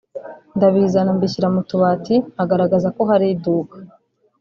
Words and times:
ndabizana 0.55 1.11
mbishyira 1.17 1.47
mu 1.55 1.61
tubati 1.69 2.15
nkagaragaza 2.33 2.87
ko 2.95 3.01
hari 3.09 3.25
iduka 3.33 3.75